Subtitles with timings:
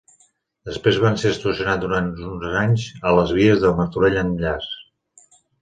[0.69, 4.73] Després van ser estacionats durant uns quants anys a les vies de Martorell Enllaç.